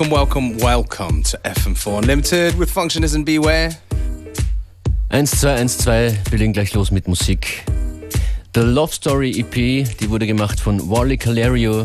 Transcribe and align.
Welcome, 0.00 0.16
welcome, 0.16 0.56
welcome 0.56 1.22
to 1.24 1.36
FM4 1.44 1.98
Unlimited 1.98 2.58
with 2.58 2.70
Functionist 2.70 3.14
and 3.14 3.26
Beware. 3.26 3.76
1, 5.10 5.26
2, 5.26 5.56
1, 5.56 5.76
2, 5.76 6.18
wir 6.30 6.38
legen 6.38 6.54
gleich 6.54 6.72
los 6.72 6.90
mit 6.90 7.06
Musik. 7.06 7.66
The 8.54 8.62
Love 8.62 8.94
Story 8.94 9.38
EP, 9.38 9.52
die 9.98 10.08
wurde 10.08 10.26
gemacht 10.26 10.58
von 10.58 10.88
Wally 10.88 11.18
Calerio. 11.18 11.84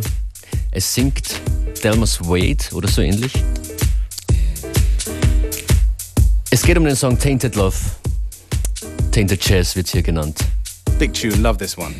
Es 0.71 0.93
singt 0.93 1.41
Delmas 1.83 2.21
Wade 2.21 2.73
oder 2.73 2.87
so 2.87 3.01
ähnlich. 3.01 3.33
Es 6.51 6.63
geht 6.63 6.77
um 6.77 6.85
den 6.85 6.95
Song 6.95 7.19
Tainted 7.19 7.55
Love. 7.55 7.75
Tainted 9.11 9.45
Jazz 9.45 9.75
wird 9.75 9.89
hier 9.89 10.03
genannt. 10.03 10.39
Big 10.97 11.13
tune, 11.13 11.35
love 11.41 11.57
this 11.57 11.77
one. 11.77 11.93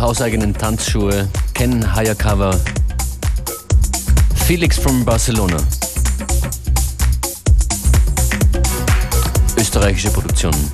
hauseigenen 0.00 0.54
Tanzschuhe, 0.54 1.28
Ken 1.54 1.94
Hayakawa, 1.94 2.54
Felix 4.46 4.78
from 4.78 5.04
Barcelona. 5.04 5.56
Österreichische 9.56 10.10
Produktionen. 10.10 10.72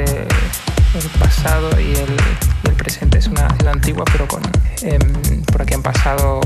el 0.00 1.08
pasado 1.18 1.68
y 1.80 1.94
el, 1.94 2.74
presente. 2.76 3.18
Es 3.18 3.28
una 3.28 3.48
ciudad 3.56 3.74
antigua, 3.74 4.04
pero 4.10 4.26
con, 4.26 4.42
em, 4.82 5.42
por 5.44 5.62
aquí 5.62 5.74
han 5.74 5.82
pasado 5.82 6.40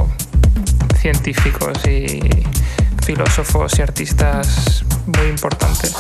científicos 1.01 1.87
y 1.87 2.21
filósofos 3.05 3.79
y 3.79 3.83
artistas 3.83 4.85
muy 5.07 5.29
importantes. 5.29 5.95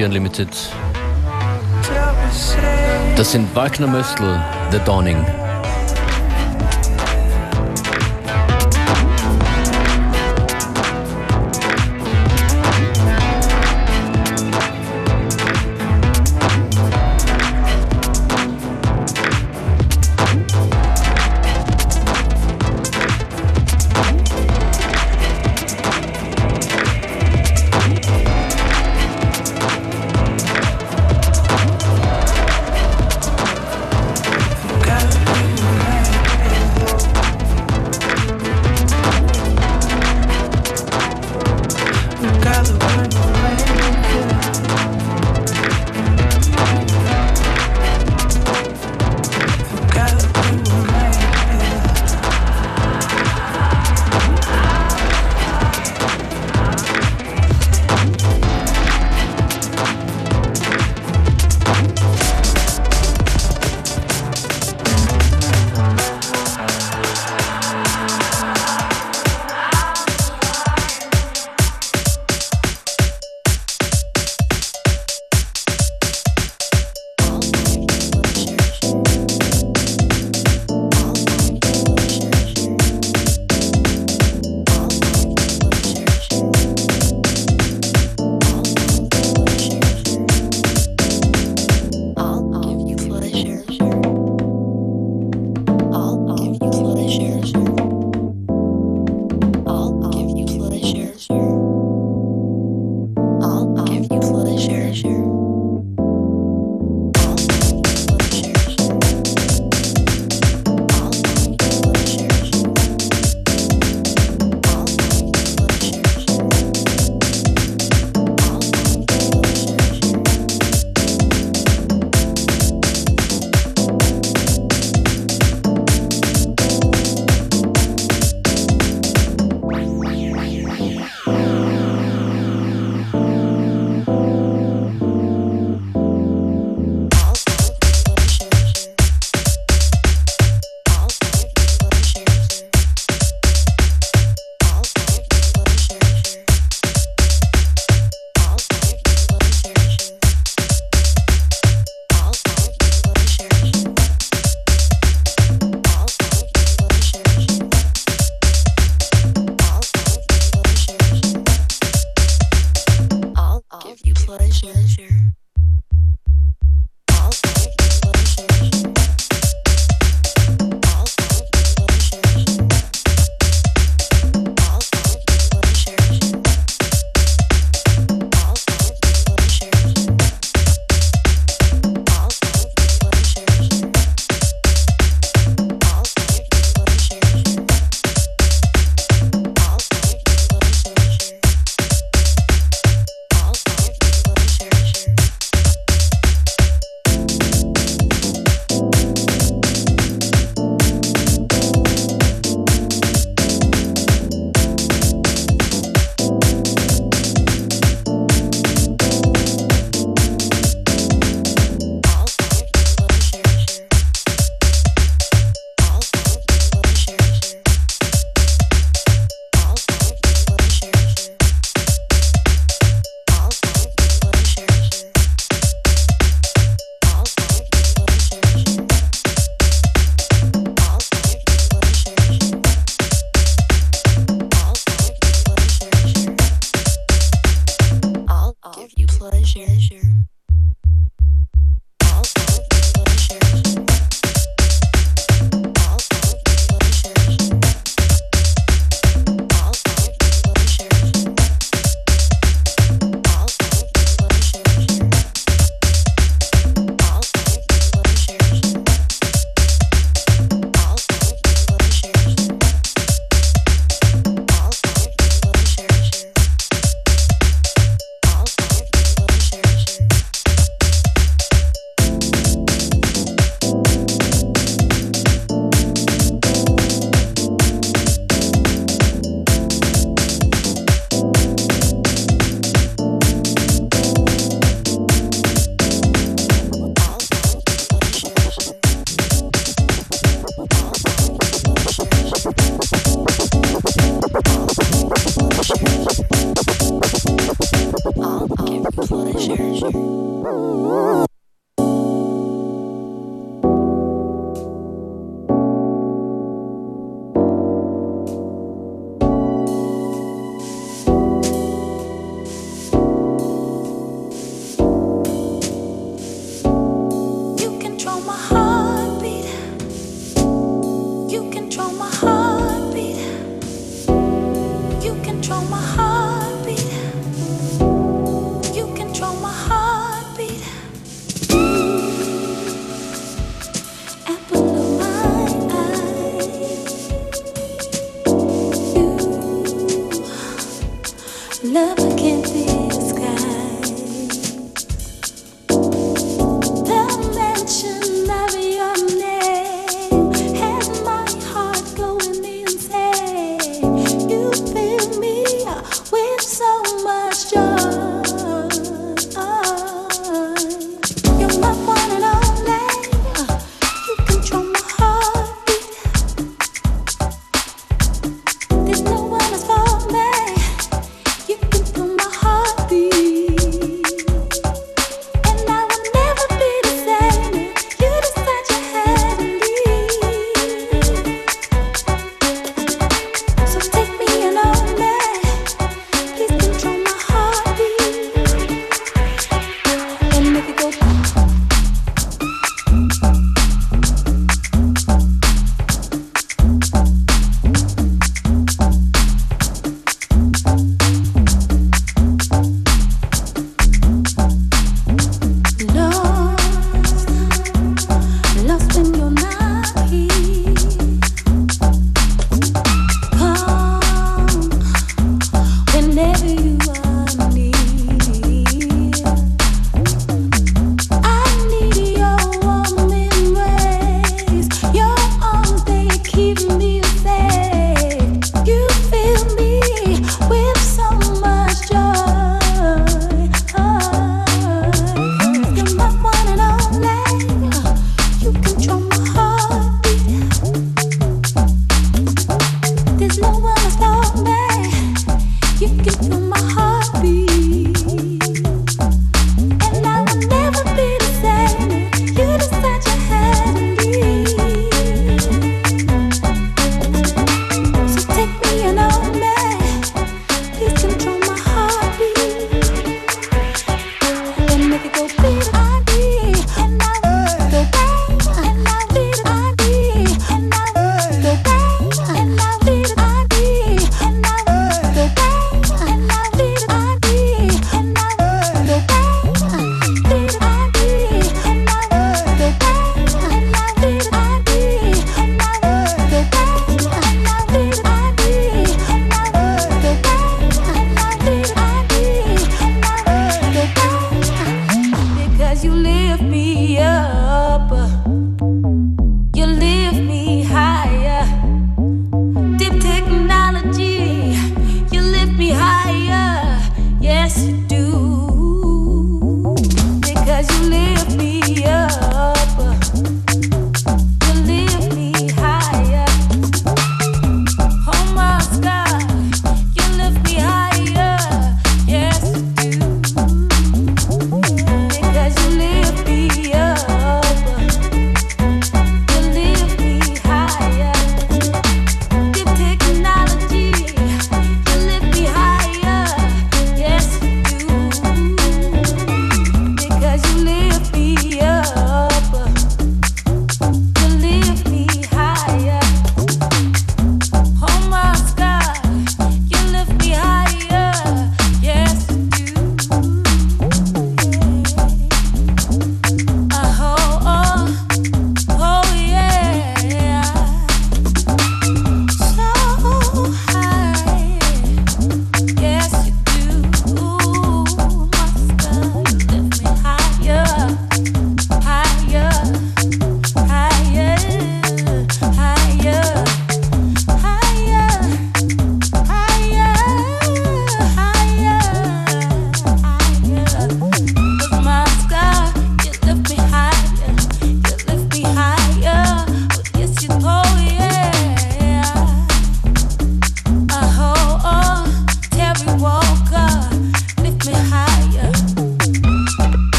FM4 0.00 0.04
Unlimited. 0.06 0.48
Das 3.16 3.32
sind 3.32 3.54
Wagner 3.54 3.86
Möstl, 3.86 4.40
The 4.70 4.78
Dawning. 4.84 5.24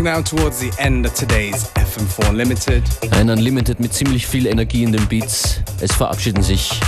Winding 0.00 0.14
down 0.14 0.24
towards 0.24 0.58
the 0.58 0.72
end 0.78 1.04
of 1.04 1.12
today's 1.12 1.70
FM4 1.74 2.30
Unlimited. 2.30 2.82
Ein 3.12 3.28
Unlimited 3.28 3.80
mit 3.80 3.92
ziemlich 3.92 4.26
viel 4.26 4.46
Energie 4.46 4.82
in 4.82 4.92
den 4.92 5.06
Beats. 5.08 5.60
Es 5.82 5.92
verabschieden 5.92 6.42
sich 6.42 6.80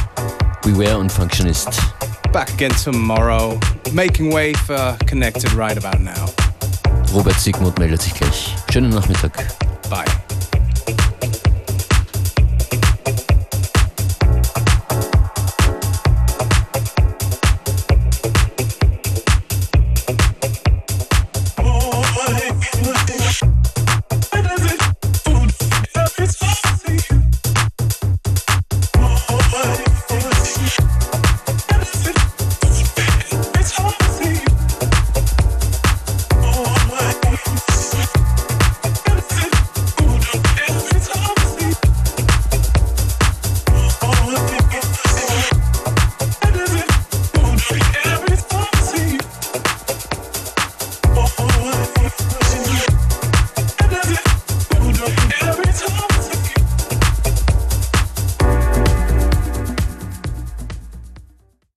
Beware 0.63 0.97
und 0.97 1.13
Functionist. 1.13 1.69
Back 2.33 2.49
again 2.55 2.73
tomorrow, 2.83 3.61
making 3.93 4.33
way 4.33 4.55
for 4.67 4.97
Connected 5.07 5.53
right 5.55 5.77
about 5.77 6.03
now. 6.03 6.33
Robert 7.13 7.39
Sigmund 7.39 7.79
meldet 7.79 8.01
sich 8.01 8.15
gleich. 8.15 8.55
Schönen 8.73 8.89
Nachmittag. 8.89 9.33